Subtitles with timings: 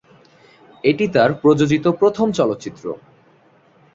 [0.83, 2.85] এটি তার প্রযোজিত প্রথম চলচ্চিত্র।